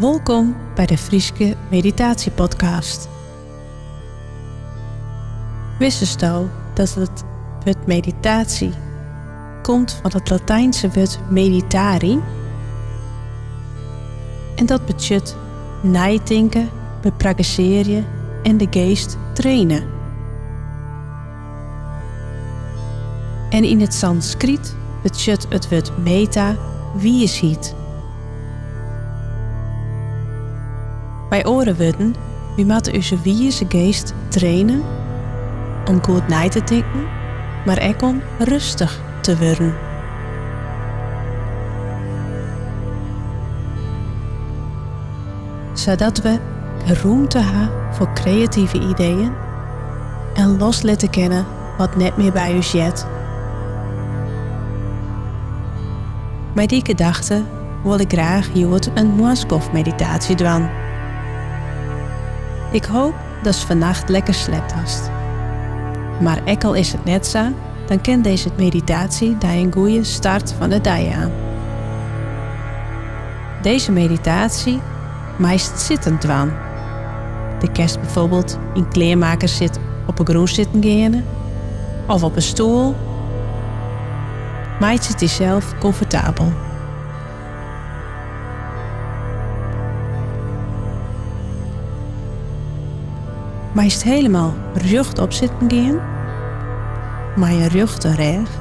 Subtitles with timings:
[0.00, 3.08] Welkom bij de Frieske Meditatiepodcast.
[5.78, 6.06] Wist je
[6.74, 7.24] dat het
[7.64, 8.72] woord meditatie
[9.62, 12.20] komt van het Latijnse woord meditari?
[14.56, 15.36] En dat betekent
[15.82, 16.68] nadenken,
[17.02, 18.06] beprakticeren
[18.42, 19.82] en de geest trainen.
[23.50, 26.56] En in het Sanskriet betekent het woord meta
[26.94, 27.38] wie is
[31.30, 32.14] Bij orenwudden,
[32.56, 34.82] wie moeten onze wiese geest trainen
[35.88, 37.06] om goed na te denken,
[37.64, 39.74] maar ook om rustig te worden.
[45.72, 46.38] Zodat we
[46.84, 49.32] ruimte hebben voor creatieve ideeën
[50.34, 51.46] en los laten kennen
[51.78, 53.06] wat net meer bij u zit.
[56.54, 57.42] Bij die gedachte
[57.82, 60.89] wil ik graag hier een Moaskov-meditatie doen.
[62.72, 65.10] Ik hoop dat ze vannacht lekker slept hast.
[66.20, 67.44] Maar al is het net zo,
[67.86, 71.30] dan kent deze meditatie daar een goede start van de dag aan.
[73.62, 74.80] Deze meditatie
[75.36, 76.52] meest zittend doen.
[77.60, 81.24] De kerst bijvoorbeeld in kleermakers zit op een groen zitten gaan
[82.06, 82.94] of op een stoel.
[84.80, 86.52] Maakt het zelf comfortabel.
[93.72, 94.54] Meest helemaal
[95.18, 96.00] op zitten gaan.
[97.36, 98.58] Maar je rug recht.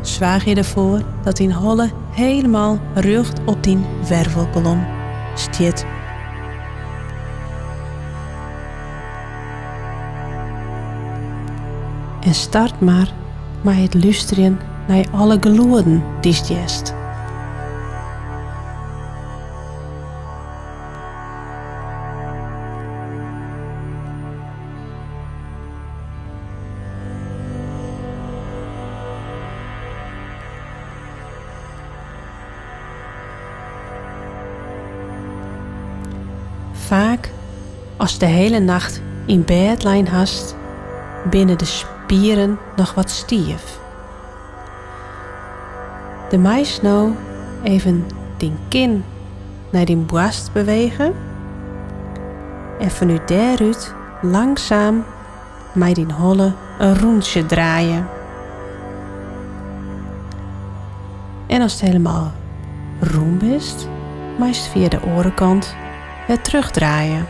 [0.00, 4.86] Zwaag je ervoor dat die holle helemaal rug op die wervelkolom
[5.34, 5.86] stiet.
[12.20, 13.12] En start maar
[13.60, 14.58] met het luisteren
[14.88, 16.99] naar alle geluiden die jest.
[36.90, 37.30] Vaak,
[37.96, 40.56] als de hele nacht in bed lijn hast,
[41.30, 43.78] binnen de spieren nog wat stief.
[46.30, 47.14] De meis nou
[47.62, 48.04] even
[48.36, 49.04] die kin
[49.70, 51.14] naar die borst bewegen
[52.78, 55.04] en u daaruit langzaam
[55.72, 58.08] met die holle een rondje draaien.
[61.46, 62.32] En als het helemaal
[63.00, 63.74] roem is,
[64.38, 65.74] meest via de orenkant
[66.30, 67.26] het terugdraaien.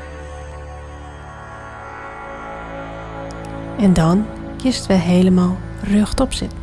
[3.78, 6.58] En dan kiest we helemaal rechtop zitten.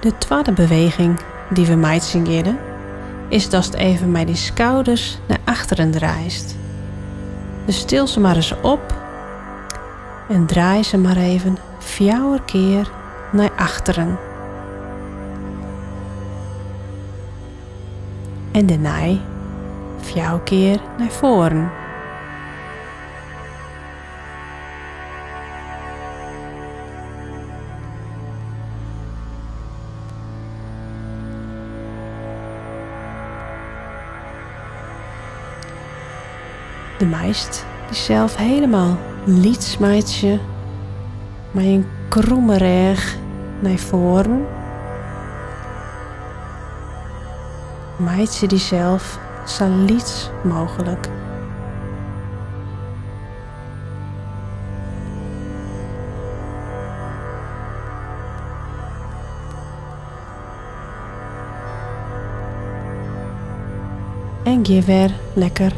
[0.00, 1.20] De tweede beweging
[1.50, 2.58] die we meid zingeren
[3.28, 6.56] is dat het even met die schouders naar achteren draait.
[7.66, 8.94] Dus stil ze maar eens op
[10.28, 12.90] en draai ze maar even vier keer
[13.32, 14.18] naar achteren.
[18.52, 19.18] En daarna
[20.00, 21.70] vier keer naar voren.
[36.98, 40.38] De meist die zelf helemaal lietsmeidje
[41.50, 42.56] met een kromme
[43.60, 44.46] naar voren
[48.00, 51.08] maait ze die zelf zo liet mogelijk.
[64.42, 65.72] En je weer lekker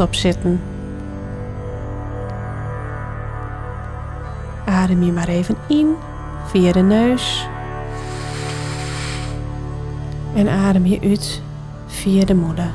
[0.00, 0.60] op zitten.
[4.64, 5.94] Adem je maar even in
[6.46, 7.46] via de neus.
[10.34, 11.42] En adem je uit
[12.08, 12.70] via de moeder.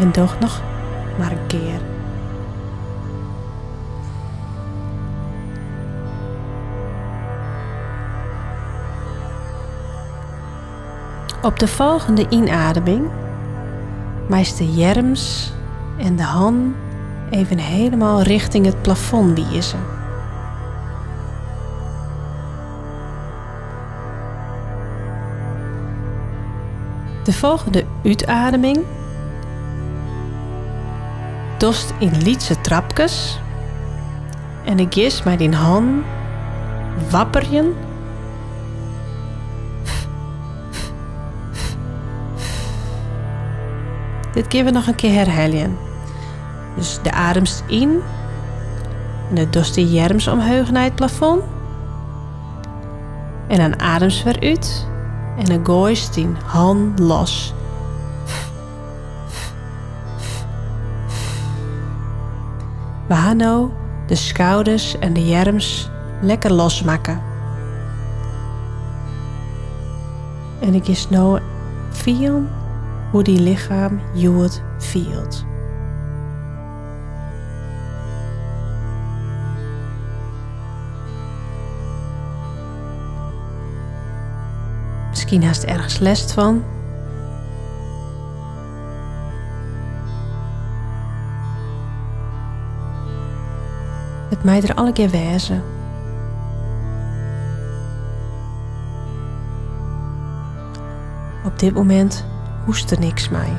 [0.00, 0.62] En toch nog
[1.18, 1.80] maar een keer.
[11.42, 13.10] Op de volgende inademing
[14.28, 15.52] meest de jerms
[15.98, 16.74] en de hand
[17.30, 19.99] even helemaal richting het plafond wiezen.
[27.30, 28.78] De volgende uitademing
[31.58, 33.40] dost in lietse trapjes.
[34.64, 36.04] En ik gis met die hand
[37.10, 37.74] wapperjen.
[44.32, 45.76] Dit kunnen we nog een keer herhalen.
[46.76, 48.00] Dus de adems in.
[49.28, 51.42] En de dost de jerms omhoog naar het plafond.
[53.48, 54.89] En dan adems weer uit.
[55.40, 57.54] En dan gooist die hand los.
[63.08, 63.70] We gaan nou
[64.06, 65.90] de schouders en de jerms
[66.20, 67.22] lekker losmaken.
[70.60, 71.40] En ik is nou
[71.90, 72.42] veel
[73.10, 75.49] hoe die lichaam het voelt.
[85.30, 86.64] Misschien haast ergens lest van.
[94.28, 95.62] Het mij er alle keer wezen.
[101.44, 102.24] Op dit moment
[102.64, 103.56] hoest er niks mij.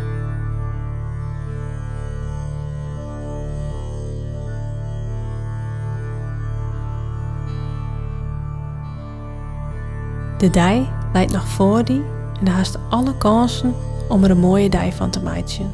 [10.38, 12.04] De dij leidt nog voor die
[12.40, 13.76] en haast alle kansen
[14.10, 15.72] om er een mooie dij van te maken.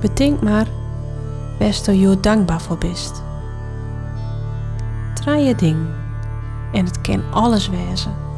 [0.00, 0.66] Bedenk maar
[1.58, 3.22] best dat je dankbaar voor bent.
[5.14, 5.86] Draai je ding
[6.72, 8.29] en het kan alles wezen.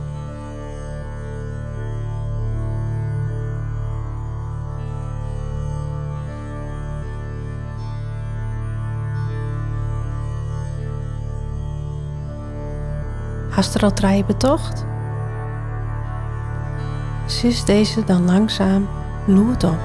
[13.63, 14.85] Hast er al betocht?
[17.27, 18.89] Sis deze dan langzaam
[19.27, 19.79] loert op.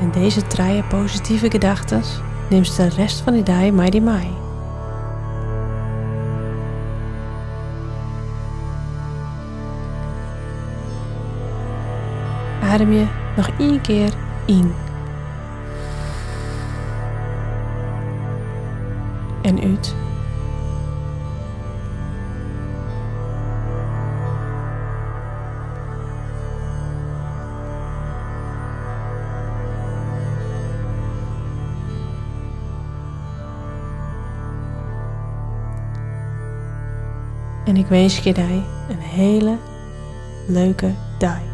[0.00, 2.02] En deze draaien positieve gedachten
[2.50, 4.41] neemt de rest van die dag mij die mij.
[12.82, 13.06] Adem je
[13.36, 14.12] nog één keer
[14.46, 14.74] in.
[19.42, 19.94] En uit.
[37.64, 39.56] En ik wens je jij een hele
[40.46, 41.51] leuke dag.